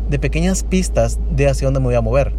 de 0.09 0.19
pequeñas 0.19 0.63
pistas 0.63 1.19
de 1.31 1.49
hacia 1.49 1.67
dónde 1.67 1.81
me 1.81 1.87
voy 1.87 1.95
a 1.95 2.01
mover. 2.01 2.31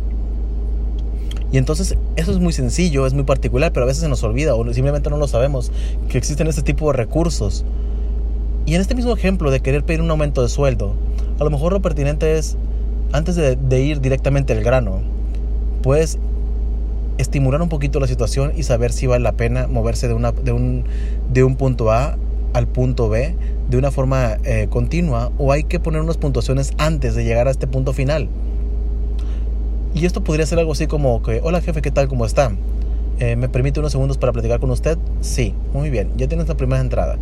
Y 1.52 1.59
entonces 1.59 1.97
eso 2.16 2.33
es 2.33 2.38
muy 2.38 2.52
sencillo, 2.52 3.06
es 3.06 3.12
muy 3.12 3.25
particular, 3.25 3.73
pero 3.73 3.85
a 3.85 3.87
veces 3.87 4.02
se 4.02 4.09
nos 4.09 4.23
olvida 4.23 4.54
o 4.54 4.73
simplemente 4.73 5.11
no 5.11 5.18
lo 5.18 5.28
sabemos 5.28 5.71
que 6.09 6.18
existen 6.18 6.47
este 6.47 6.62
tipo 6.62 6.87
de 6.87 6.97
recursos. 6.97 7.64
Y 8.64 8.75
en 8.75 8.80
este 8.80 8.95
mismo 8.95 9.12
ejemplo 9.12 9.50
de 9.50 9.61
querer 9.61 9.85
pedir 9.85 10.00
un 10.00 10.11
aumento 10.11 10.42
de 10.42 10.49
sueldo, 10.49 10.95
a 11.38 11.45
lo 11.45 11.50
mejor 11.50 11.73
lo 11.73 11.83
pertinente 11.83 12.38
es, 12.38 12.56
antes 13.12 13.37
de, 13.37 13.54
de 13.54 13.83
ir 13.83 14.00
directamente 14.00 14.54
al 14.54 14.64
grano, 14.64 15.00
puedes 15.83 16.18
estimular 17.19 17.63
un 17.63 17.69
poquito 17.69 18.01
la 18.01 18.07
situación 18.07 18.53
y 18.57 18.63
saber 18.63 18.93
si 18.93 19.07
vale 19.07 19.23
la 19.23 19.33
pena 19.33 19.67
moverse 19.67 20.09
de, 20.09 20.15
una, 20.15 20.33
de, 20.33 20.53
un, 20.53 20.85
de 21.33 21.45
un 21.45 21.57
punto 21.57 21.91
A 21.91 22.19
al 22.53 22.67
punto 22.67 23.09
B 23.09 23.35
de 23.69 23.77
una 23.77 23.91
forma 23.91 24.39
eh, 24.45 24.69
continua 24.71 25.31
o 25.39 25.53
hay 25.53 25.65
que 25.65 25.81
poner 25.81 26.01
unas 26.01 26.17
puntuaciones 26.17 26.73
antes 26.79 27.15
de 27.15 27.25
llegar 27.25 27.49
a 27.49 27.51
este 27.51 27.67
punto 27.67 27.93
final. 27.93 28.29
Y 29.95 30.05
esto 30.05 30.23
podría 30.23 30.47
ser 30.47 30.59
algo 30.59 30.73
así 30.73 30.87
como 30.87 31.23
que, 31.23 31.41
hola 31.43 31.61
jefe, 31.61 31.83
¿qué 31.83 31.91
tal? 31.91 32.09
¿Cómo 32.09 32.27
está? 32.27 32.53
Eh, 33.19 33.35
¿Me 33.35 33.49
permite 33.49 33.81
unos 33.81 33.93
segundos 33.93 34.19
para 34.19 34.33
platicar 34.33 34.61
con 34.61 34.71
usted? 34.71 34.99
Sí, 35.21 35.55
muy 35.73 35.89
bien, 35.91 36.13
ya 36.17 36.29
tienes 36.29 36.49
la 36.49 36.57
primera 36.57 36.81
entrada. 36.81 37.17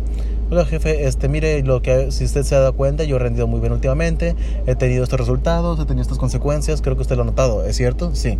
Hola 0.47 0.63
jefe, 0.63 1.07
este, 1.07 1.27
mire, 1.27 1.63
lo 1.63 1.81
que, 1.81 2.11
si 2.11 2.23
usted 2.23 2.43
se 2.43 2.53
ha 2.53 2.59
dado 2.59 2.73
cuenta, 2.73 3.03
yo 3.03 3.15
he 3.15 3.19
rendido 3.19 3.47
muy 3.47 3.59
bien 3.61 3.73
últimamente, 3.73 4.35
he 4.67 4.75
tenido 4.75 5.03
estos 5.03 5.19
resultados, 5.19 5.79
he 5.79 5.85
tenido 5.85 6.03
estas 6.03 6.19
consecuencias, 6.19 6.83
creo 6.83 6.95
que 6.95 7.01
usted 7.01 7.15
lo 7.15 7.23
ha 7.23 7.25
notado, 7.25 7.65
¿es 7.65 7.75
cierto? 7.75 8.13
Sí. 8.13 8.37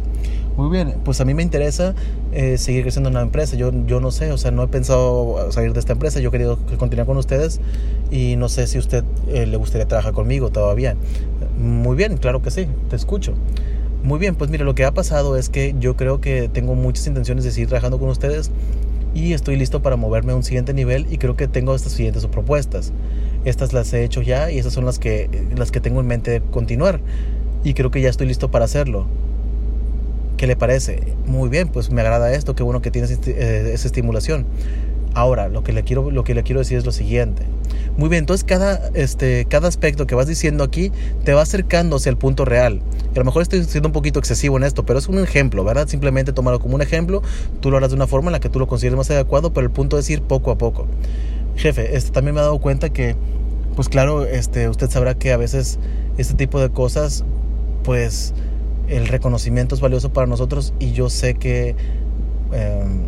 Muy 0.56 0.70
bien, 0.70 0.98
pues 1.04 1.20
a 1.20 1.26
mí 1.26 1.34
me 1.34 1.42
interesa 1.42 1.96
eh, 2.32 2.60
seguir 2.60 2.84
creciendo 2.84 3.10
en 3.10 3.16
la 3.16 3.24
empresa, 3.24 3.56
yo, 3.56 3.72
yo 3.88 4.00
no 4.02 4.12
sé, 4.12 4.32
o 4.32 4.38
sea, 4.38 4.52
no 4.52 4.62
he 4.62 4.68
pensado 4.68 5.52
salir 5.52 5.74
de 5.74 5.80
esta 5.80 5.94
empresa, 5.94 6.20
yo 6.20 6.30
he 6.30 6.32
querido 6.32 6.60
continuar 6.78 7.08
con 7.08 7.18
ustedes 7.18 7.60
y 8.12 8.36
no 8.36 8.50
sé 8.50 8.68
si 8.68 8.78
usted 8.78 9.04
eh, 9.28 9.48
le 9.48 9.58
gustaría 9.58 9.88
trabajar 9.88 10.14
conmigo 10.14 10.52
todavía. 10.52 10.96
Muy 11.58 11.96
bien, 11.96 12.18
claro 12.18 12.44
que 12.44 12.52
sí, 12.52 12.68
te 12.88 12.98
escucho. 12.98 13.34
Muy 14.04 14.20
bien, 14.20 14.36
pues 14.36 14.52
mire, 14.52 14.64
lo 14.64 14.76
que 14.76 14.86
ha 14.86 14.92
pasado 14.92 15.36
es 15.36 15.50
que 15.50 15.74
yo 15.80 15.96
creo 15.96 16.22
que 16.22 16.50
tengo 16.50 16.76
muchas 16.76 17.08
intenciones 17.08 17.44
de 17.44 17.50
seguir 17.50 17.70
trabajando 17.70 17.98
con 17.98 18.10
ustedes 18.10 18.52
y 19.16 19.34
estoy 19.34 19.56
listo 19.56 19.82
para 19.82 19.96
moverme 19.96 20.34
a 20.34 20.36
un 20.36 20.44
siguiente 20.44 20.74
nivel 20.74 21.08
y 21.10 21.18
creo 21.18 21.36
que 21.36 21.48
tengo 21.48 21.74
estas 21.74 21.94
siguientes 21.94 22.28
propuestas. 22.28 22.92
Estas 23.46 23.72
las 23.74 23.92
he 23.94 24.04
hecho 24.04 24.22
ya 24.22 24.52
y 24.52 24.60
esas 24.60 24.74
son 24.74 24.86
las 24.86 25.00
que, 25.00 25.30
las 25.56 25.72
que 25.72 25.80
tengo 25.80 26.02
en 26.02 26.08
mente 26.08 26.32
de 26.32 26.42
continuar 26.42 27.00
y 27.64 27.74
creo 27.74 27.90
que 27.92 28.02
ya 28.02 28.10
estoy 28.10 28.28
listo 28.28 28.52
para 28.52 28.66
hacerlo. 28.66 29.08
¿Qué 30.36 30.48
le 30.48 30.58
parece? 30.58 31.14
Muy 31.26 31.48
bien, 31.48 31.70
pues 31.70 31.92
me 31.92 32.02
agrada 32.02 32.34
esto, 32.34 32.56
qué 32.56 32.64
bueno 32.64 32.82
que 32.82 32.92
tienes 32.92 33.18
eh, 33.26 33.72
esa 33.74 33.88
estimulación. 33.88 34.46
Ahora, 35.16 35.48
lo 35.48 35.64
que 35.64 35.72
le 35.72 35.84
quiero, 35.84 36.12
lo 36.12 36.26
que 36.26 36.36
le 36.36 36.44
quiero 36.44 36.60
decir 36.60 36.78
es 36.78 36.86
lo 36.86 36.92
siguiente. 36.92 37.44
Muy 37.98 38.10
bien, 38.10 38.24
entonces 38.24 38.44
cada, 38.44 38.90
este, 38.94 39.46
cada 39.46 39.70
aspecto 39.70 40.06
que 40.06 40.14
vas 40.14 40.28
diciendo 40.28 40.62
aquí 40.66 40.92
te 41.24 41.34
va 41.34 41.42
acercándose 41.42 42.10
al 42.10 42.18
punto 42.18 42.44
real. 42.44 42.82
Y 43.14 43.18
a 43.18 43.20
lo 43.20 43.26
mejor 43.26 43.42
estoy 43.42 43.64
siendo 43.64 43.88
un 43.88 43.94
poquito 43.94 44.20
excesivo 44.20 44.58
en 44.58 44.66
esto, 44.66 44.86
pero 44.86 45.00
es 45.00 45.08
un 45.08 45.18
ejemplo, 45.20 45.64
¿verdad? 45.64 45.88
Simplemente 45.88 46.34
tomarlo 46.34 46.60
como 46.60 46.76
un 46.76 46.82
ejemplo, 46.82 47.24
tú 47.62 47.72
lo 47.72 47.78
harás 47.78 47.92
de 47.92 47.96
una 47.96 48.08
forma 48.08 48.28
en 48.28 48.34
la 48.34 48.42
que 48.42 48.50
tú 48.50 48.60
lo 48.60 48.68
consideres 48.68 48.98
más 48.98 49.10
adecuado, 49.10 49.54
pero 49.54 49.66
el 49.66 49.72
punto 49.72 49.98
es 49.98 50.10
ir 50.10 50.22
poco 50.22 50.52
a 50.52 50.58
poco. 50.58 50.86
Jefe, 51.56 51.96
este, 51.96 52.12
también 52.12 52.36
me 52.36 52.42
he 52.42 52.44
dado 52.44 52.60
cuenta 52.60 52.90
que, 52.90 53.16
pues 53.78 53.88
claro, 53.88 54.26
este, 54.26 54.68
usted 54.68 54.90
sabrá 54.90 55.16
que 55.16 55.32
a 55.32 55.38
veces 55.38 55.80
este 56.18 56.34
tipo 56.34 56.60
de 56.60 56.70
cosas, 56.72 57.24
pues 57.84 58.34
el 58.90 59.08
reconocimiento 59.08 59.76
es 59.76 59.82
valioso 59.82 60.12
para 60.12 60.28
nosotros 60.28 60.74
y 60.80 60.92
yo 60.92 61.10
sé 61.10 61.36
que, 61.36 61.76
em, 62.52 63.06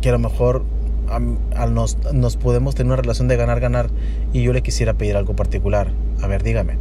que 0.00 0.08
a 0.08 0.12
lo 0.12 0.18
mejor 0.18 0.64
al 1.08 1.74
nos, 1.74 1.98
nos 2.12 2.36
podemos 2.36 2.74
tener 2.74 2.92
una 2.92 3.00
relación 3.00 3.26
de 3.28 3.36
ganar-ganar 3.36 3.90
y 4.32 4.42
yo 4.42 4.52
le 4.52 4.62
quisiera 4.62 4.94
pedir 4.94 5.16
algo 5.16 5.34
particular. 5.34 5.92
A 6.22 6.26
ver, 6.26 6.42
dígame. 6.42 6.78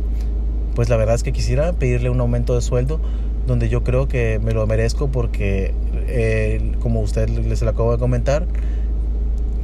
Pues 0.76 0.90
la 0.90 0.98
verdad 0.98 1.16
es 1.16 1.24
que 1.24 1.32
quisiera 1.32 1.74
pedirle 1.74 2.10
un 2.10 2.20
aumento 2.20 2.56
de 2.56 2.62
sueldo 2.62 3.02
donde 3.48 3.70
yo 3.70 3.84
creo 3.84 4.08
que 4.08 4.40
me 4.40 4.54
lo 4.54 4.66
merezco 4.68 5.12
porque, 5.12 5.74
eh, 6.08 6.74
como 6.80 7.02
usted 7.02 7.28
les 7.30 7.62
lo 7.62 7.70
acabo 7.70 7.92
de 7.92 7.98
comentar, 7.98 8.46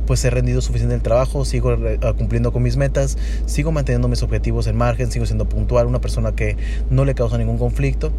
pues 0.08 0.24
he 0.26 0.30
rendido 0.30 0.62
suficiente 0.62 0.96
el 0.96 1.02
trabajo, 1.02 1.46
sigo 1.46 1.76
cumpliendo 2.18 2.52
con 2.52 2.64
mis 2.64 2.78
metas, 2.78 3.18
sigo 3.46 3.72
manteniendo 3.72 4.08
mis 4.08 4.24
objetivos 4.24 4.68
en 4.68 4.76
margen, 4.76 5.12
sigo 5.12 5.26
siendo 5.26 5.46
puntual, 5.46 5.88
una 5.88 6.02
persona 6.02 6.34
que 6.34 6.58
no 6.90 7.06
le 7.06 7.16
causa 7.16 7.38
ningún 7.38 7.58
conflicto 7.58 8.12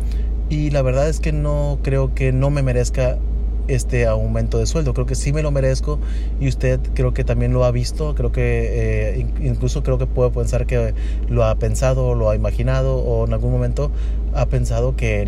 y 0.49 0.71
la 0.71 0.83
verdad 0.83 1.09
es 1.09 1.21
que 1.21 1.33
no 1.33 1.78
creo 1.83 2.14
que 2.14 2.33
no 2.33 2.50
me 2.50 2.62
merezca 2.62 3.19
este 3.68 4.06
aumento 4.06 4.58
de 4.58 4.66
sueldo. 4.66 4.94
Creo 4.94 5.06
que 5.06 5.14
sí 5.14 5.32
me 5.32 5.42
lo 5.42 5.50
merezco 5.50 5.99
y 6.40 6.49
usted 6.49 6.80
creo 6.94 7.14
que 7.14 7.25
también 7.25 7.52
lo 7.52 7.64
ha 7.64 7.70
visto. 7.70 8.14
Creo 8.14 8.32
que 8.32 9.20
eh, 9.20 9.26
incluso 9.40 9.82
creo 9.82 9.99
que 9.99 10.06
puedo 10.06 10.32
pensar 10.32 10.66
que 10.66 10.94
lo 11.28 11.44
ha 11.44 11.54
pensado, 11.56 12.14
lo 12.14 12.30
ha 12.30 12.37
imaginado 12.37 12.96
o 12.99 13.26
en 13.26 13.32
algún 13.32 13.52
momento 13.52 13.90
ha 14.35 14.46
pensado 14.46 14.96
que 14.96 15.26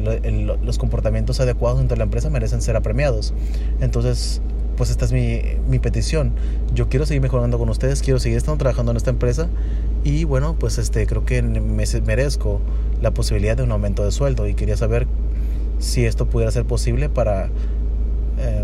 los 0.63 0.79
comportamientos 0.79 1.41
adecuados 1.41 1.79
dentro 1.79 1.95
de 1.95 1.99
la 1.99 2.05
empresa 2.05 2.31
merecen 2.31 2.63
ser 2.63 2.77
apremiados. 2.77 3.33
Entonces, 3.81 4.43
pues 4.77 4.91
esta 4.91 5.05
es 5.07 5.13
mi, 5.13 5.41
mi 5.69 5.79
petición. 5.79 6.33
Yo 6.75 6.89
quiero 6.89 7.07
seguir 7.07 7.23
mejorando 7.23 7.59
con 7.59 7.69
ustedes, 7.69 8.03
quiero 8.03 8.21
seguir 8.21 8.39
estando 8.39 8.59
trabajando 8.59 8.93
en 8.93 8.97
esta 8.97 9.11
empresa 9.11 9.49
y 10.05 10.25
bueno, 10.25 10.57
pues 10.59 10.79
este 10.79 11.07
creo 11.07 11.25
que 11.25 11.43
me 11.43 11.61
merezco 11.61 12.61
la 13.03 13.11
posibilidad 13.13 13.57
de 13.57 13.65
un 13.65 13.73
aumento 13.73 14.05
de 14.05 14.13
sueldo 14.13 14.47
y 14.47 14.55
quería 14.55 14.77
saber 14.77 15.07
si 15.79 16.05
esto 16.07 16.27
pudiera 16.27 16.51
ser 16.51 16.65
posible 16.65 17.09
para 17.09 17.51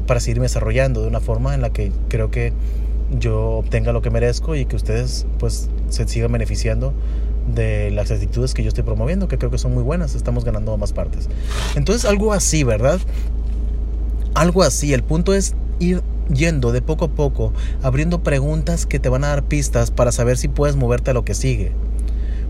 para 0.07 0.21
seguirme 0.21 0.45
desarrollando 0.45 1.03
de 1.03 1.09
una 1.09 1.21
forma 1.21 1.55
en 1.55 1.61
la 1.61 1.71
que 1.71 1.93
creo 2.09 2.31
que 2.31 2.53
yo 3.19 3.53
obtenga 3.53 3.93
lo 3.93 4.03
que 4.03 4.11
merezco 4.11 4.57
y 4.57 4.67
que 4.67 4.77
ustedes 4.77 5.27
pues 5.39 5.69
se 5.89 6.09
sigan 6.09 6.33
beneficiando 6.33 6.93
de 7.55 7.91
las 7.91 8.11
actitudes 8.11 8.55
que 8.55 8.63
yo 8.63 8.69
estoy 8.69 8.85
promoviendo, 8.85 9.29
que 9.29 9.39
creo 9.39 9.51
que 9.51 9.59
son 9.59 9.75
muy 9.75 9.83
buenas, 9.83 10.15
estamos 10.15 10.45
ganando 10.45 10.73
a 10.73 10.77
más 10.77 10.93
partes. 10.93 11.29
Entonces 11.77 12.05
algo 12.05 12.33
así, 12.33 12.65
¿verdad? 12.65 13.01
Algo 14.35 14.63
así, 14.63 14.95
el 14.95 15.03
punto 15.03 15.35
es 15.35 15.55
ir 15.79 16.03
yendo 16.33 16.73
de 16.73 16.81
poco 16.81 17.07
a 17.07 17.09
poco, 17.09 17.53
abriendo 17.83 18.23
preguntas 18.23 18.87
que 18.87 18.99
te 18.99 19.09
van 19.09 19.25
a 19.25 19.29
dar 19.29 19.45
pistas 19.45 19.91
para 19.91 20.13
saber 20.13 20.39
si 20.39 20.49
puedes 20.49 20.77
moverte 20.77 21.11
a 21.11 21.15
lo 21.15 21.25
que 21.25 21.35
sigue. 21.35 21.73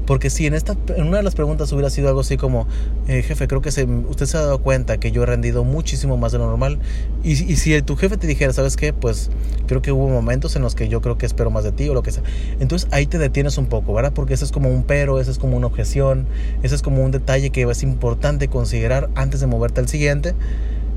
Porque 0.06 0.28
si 0.30 0.46
en, 0.46 0.54
esta, 0.54 0.76
en 0.96 1.06
una 1.06 1.18
de 1.18 1.22
las 1.22 1.34
preguntas 1.34 1.72
hubiera 1.72 1.88
sido 1.90 2.08
algo 2.08 2.20
así 2.20 2.36
como, 2.36 2.66
eh, 3.08 3.22
jefe, 3.22 3.48
creo 3.48 3.62
que 3.62 3.70
se, 3.70 3.84
usted 3.84 4.26
se 4.26 4.36
ha 4.36 4.40
dado 4.40 4.58
cuenta 4.58 4.98
que 4.98 5.12
yo 5.12 5.22
he 5.22 5.26
rendido 5.26 5.64
muchísimo 5.64 6.16
más 6.16 6.32
de 6.32 6.38
lo 6.38 6.46
normal. 6.46 6.78
Y, 7.22 7.30
y, 7.30 7.56
si 7.56 7.80
tu 7.82 7.96
jefe 7.96 8.16
te 8.16 8.26
dijera, 8.26 8.52
¿sabes 8.52 8.76
qué? 8.76 8.92
Pues 8.92 9.30
creo 9.66 9.80
que 9.80 9.92
hubo 9.92 10.08
momentos 10.08 10.56
en 10.56 10.62
los 10.62 10.74
que 10.74 10.88
yo 10.88 11.00
creo 11.00 11.16
que 11.16 11.26
espero 11.26 11.50
más 11.50 11.64
de 11.64 11.72
ti 11.72 11.88
o 11.88 11.94
lo 11.94 12.02
que 12.02 12.12
sea. 12.12 12.22
Entonces 12.60 12.88
ahí 12.92 13.06
te 13.06 13.18
detienes 13.18 13.56
un 13.56 13.66
poco, 13.66 13.94
¿verdad? 13.94 14.12
Porque 14.12 14.34
eso 14.34 14.44
es 14.44 14.52
como 14.52 14.68
un 14.68 14.82
pero, 14.82 15.20
eso 15.20 15.30
es 15.30 15.38
como 15.38 15.56
una 15.56 15.66
objeción, 15.66 16.26
eso 16.62 16.74
es 16.74 16.82
como 16.82 17.02
un 17.02 17.10
detalle 17.10 17.50
que 17.50 17.62
es 17.62 17.82
importante 17.82 18.48
considerar 18.48 19.08
antes 19.14 19.40
de 19.40 19.46
moverte 19.46 19.80
al 19.80 19.88
siguiente. 19.88 20.34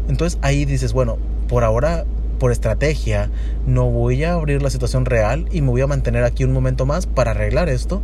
Entonces 0.10 0.38
ahí 0.42 0.66
dices, 0.66 0.94
bueno, 0.94 1.18
por 1.48 1.64
ahora 1.64 2.06
por 2.40 2.52
estrategia, 2.52 3.32
no 3.66 3.90
voy 3.90 4.24
a 4.24 4.34
abrir 4.34 4.62
la 4.62 4.70
situación 4.70 5.06
real 5.06 5.48
y 5.52 5.62
me 5.62 5.70
voy 5.70 5.82
a 5.82 5.88
mantener 5.88 6.24
aquí 6.24 6.44
un 6.44 6.54
momento 6.54 6.86
más 6.86 7.08
para 7.08 7.32
arreglar 7.32 7.68
esto 7.68 8.04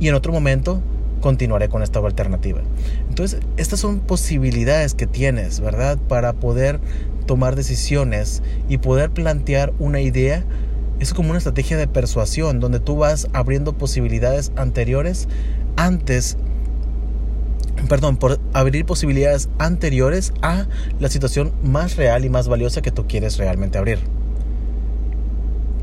y 0.00 0.08
en 0.08 0.14
otro 0.14 0.32
momento 0.32 0.82
continuaré 1.20 1.68
con 1.68 1.82
esta 1.82 1.98
alternativa. 1.98 2.60
Entonces, 3.08 3.40
estas 3.56 3.80
son 3.80 4.00
posibilidades 4.00 4.94
que 4.94 5.06
tienes, 5.06 5.60
¿verdad? 5.60 5.98
Para 6.08 6.32
poder 6.32 6.80
tomar 7.26 7.56
decisiones 7.56 8.42
y 8.68 8.78
poder 8.78 9.10
plantear 9.10 9.72
una 9.78 10.00
idea. 10.00 10.44
Es 11.00 11.14
como 11.14 11.30
una 11.30 11.38
estrategia 11.38 11.76
de 11.76 11.86
persuasión 11.86 12.60
donde 12.60 12.80
tú 12.80 12.96
vas 12.96 13.28
abriendo 13.32 13.72
posibilidades 13.74 14.52
anteriores 14.56 15.28
antes 15.76 16.36
perdón, 17.88 18.16
por 18.16 18.40
abrir 18.54 18.84
posibilidades 18.84 19.48
anteriores 19.58 20.32
a 20.42 20.66
la 20.98 21.08
situación 21.08 21.52
más 21.62 21.96
real 21.96 22.24
y 22.24 22.28
más 22.28 22.48
valiosa 22.48 22.82
que 22.82 22.90
tú 22.90 23.06
quieres 23.06 23.38
realmente 23.38 23.78
abrir. 23.78 24.17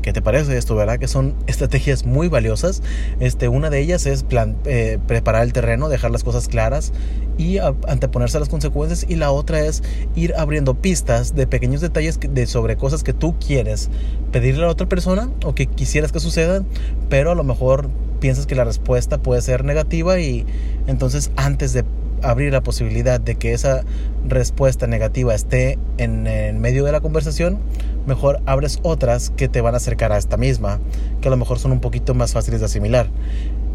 ¿Qué 0.06 0.12
te 0.12 0.22
parece 0.22 0.56
esto, 0.56 0.76
verdad? 0.76 1.00
Que 1.00 1.08
son 1.08 1.34
estrategias 1.48 2.06
muy 2.06 2.28
valiosas. 2.28 2.80
Este, 3.18 3.48
una 3.48 3.70
de 3.70 3.80
ellas 3.80 4.06
es 4.06 4.24
eh, 4.64 5.00
preparar 5.04 5.42
el 5.42 5.52
terreno, 5.52 5.88
dejar 5.88 6.12
las 6.12 6.22
cosas 6.22 6.46
claras 6.46 6.92
y 7.38 7.58
anteponerse 7.58 8.36
a 8.36 8.40
las 8.40 8.48
consecuencias. 8.48 9.04
Y 9.08 9.16
la 9.16 9.32
otra 9.32 9.58
es 9.58 9.82
ir 10.14 10.32
abriendo 10.36 10.74
pistas 10.74 11.34
de 11.34 11.48
pequeños 11.48 11.80
detalles 11.80 12.20
de, 12.20 12.46
sobre 12.46 12.76
cosas 12.76 13.02
que 13.02 13.14
tú 13.14 13.34
quieres 13.44 13.90
pedirle 14.30 14.62
a 14.62 14.66
la 14.66 14.72
otra 14.72 14.88
persona 14.88 15.28
o 15.44 15.56
que 15.56 15.66
quisieras 15.66 16.12
que 16.12 16.20
sucedan, 16.20 16.68
pero 17.08 17.32
a 17.32 17.34
lo 17.34 17.42
mejor 17.42 17.90
piensas 18.20 18.46
que 18.46 18.54
la 18.54 18.62
respuesta 18.62 19.18
puede 19.18 19.42
ser 19.42 19.64
negativa 19.64 20.20
y 20.20 20.46
entonces 20.86 21.32
antes 21.34 21.72
de 21.72 21.84
abrir 22.30 22.52
la 22.52 22.62
posibilidad 22.62 23.20
de 23.20 23.36
que 23.36 23.52
esa 23.52 23.84
respuesta 24.26 24.86
negativa 24.86 25.34
esté 25.34 25.78
en, 25.98 26.22
medio 26.60 26.84
de 26.84 26.92
la 26.92 27.00
conversación, 27.00 27.58
mejor 28.06 28.40
abres 28.46 28.80
otras 28.82 29.30
que 29.30 29.48
te 29.48 29.60
van 29.60 29.74
a 29.74 29.76
acercar 29.78 30.12
a 30.12 30.18
esta 30.18 30.36
misma, 30.36 30.80
que 31.20 31.28
a 31.28 31.30
lo 31.30 31.36
mejor 31.36 31.58
son 31.58 31.72
un 31.72 31.80
poquito 31.80 32.14
más 32.14 32.32
fáciles 32.32 32.60
de 32.60 32.66
asimilar. 32.66 33.08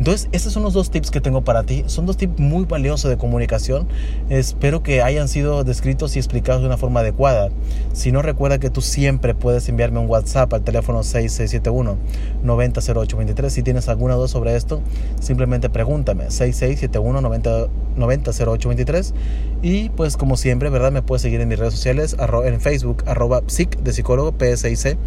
Entonces, 0.02 0.28
estos 0.32 0.52
son 0.52 0.64
los 0.64 0.74
dos 0.74 0.90
tips 0.90 1.12
que 1.12 1.22
tengo 1.22 1.44
para 1.44 1.62
ti. 1.62 1.84
Son 1.86 2.08
dos 2.08 2.18
tips 2.18 2.40
muy 2.40 2.66
valiosos 2.66 3.12
de 3.12 3.20
comunicación. 3.20 3.88
Espero 4.30 4.82
que 4.82 5.04
hayan 5.04 5.28
sido 5.28 5.64
descritos 5.64 6.16
y 6.16 6.20
explicados 6.20 6.64
de 6.64 6.68
una 6.68 6.78
forma 6.78 7.02
adecuada. 7.02 7.50
Si 7.94 8.12
no, 8.12 8.24
recuerda 8.24 8.58
que 8.58 8.72
tú 8.72 8.82
siempre 8.82 9.36
puedes 9.36 9.70
enviarme 9.70 10.00
un 10.00 10.10
WhatsApp 10.10 10.52
al 10.56 10.64
teléfono 10.64 11.02
6671-900823. 11.02 13.50
Si 13.50 13.62
tienes 13.62 13.90
alguna 13.90 14.16
duda 14.16 14.28
sobre 14.28 14.56
esto, 14.56 14.82
simplemente 15.20 15.70
pregúntame. 15.70 16.30
6671-900823. 16.30 19.14
Y 19.62 19.90
pues 19.90 20.18
como 20.18 20.36
siempre, 20.36 20.72
¿verdad? 20.72 20.92
Me 20.92 21.04
puedes 21.04 21.22
seguir 21.22 21.42
en 21.42 21.48
mis 21.48 21.60
redes 21.60 21.76
sociales, 21.76 22.18
en 22.44 22.60
Facebook, 22.60 23.04
arroba 23.06 23.44
psic 23.46 23.78
de 23.78 23.94
psicólogo, 23.94 24.34
PSIC, 24.36 24.98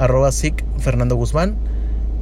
arroba 0.00 0.32
psic 0.32 0.64
Fernando 0.80 1.14
Guzmán 1.14 1.56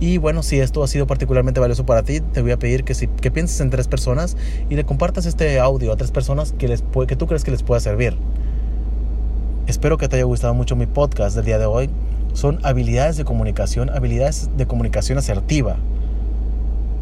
Y 0.02 0.18
bueno, 0.18 0.42
si 0.42 0.59
esto 0.59 0.82
ha 0.82 0.88
sido 0.88 1.06
particularmente 1.06 1.61
valioso 1.61 1.87
para 1.87 2.02
ti, 2.02 2.18
te 2.18 2.42
voy 2.42 2.50
a 2.50 2.59
pedir 2.59 2.82
que, 2.82 2.92
si, 2.92 3.06
que 3.06 3.30
pienses 3.30 3.61
en 3.61 3.71
tres 3.71 3.87
personas 3.87 4.37
y 4.68 4.75
le 4.75 4.85
compartas 4.85 5.26
este 5.26 5.61
audio 5.61 5.92
a 5.92 5.97
tres 5.97 6.11
personas 6.11 6.50
que, 6.59 6.66
les, 6.66 6.82
que 7.06 7.14
tú 7.14 7.28
crees 7.28 7.44
que 7.44 7.52
les 7.52 7.62
pueda 7.62 7.78
servir. 7.78 8.16
Espero 9.68 9.99
que 9.99 10.09
te 10.09 10.16
haya 10.16 10.25
gustado 10.25 10.54
mucho 10.54 10.75
mi 10.75 10.87
podcast 10.87 11.37
del 11.37 11.44
día 11.44 11.61
de 11.61 11.66
hoy. 11.66 11.88
Son 12.32 12.59
habilidades 12.64 13.16
de 13.16 13.25
comunicación, 13.25 13.90
habilidades 13.90 14.50
de 14.56 14.66
comunicación 14.66 15.18
asertiva. 15.18 15.76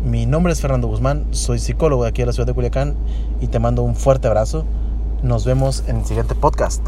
Mi 0.05 0.27
nombre 0.27 0.53
es 0.53 0.61
Fernando 0.61 0.87
Guzmán, 0.87 1.25
soy 1.31 1.59
psicólogo 1.59 2.03
de 2.03 2.11
aquí 2.11 2.21
en 2.21 2.27
la 2.27 2.35
ciudad 2.35 2.49
de 2.49 2.53
Culiacán 2.53 2.97
y 3.41 3.47
te 3.47 3.59
mando 3.61 3.83
un 3.83 3.97
fuerte 3.97 4.29
abrazo. 4.29 4.67
Nos 5.23 5.47
vemos 5.47 5.85
en 5.87 5.97
el 5.97 6.05
siguiente 6.05 6.35
podcast. 6.35 6.87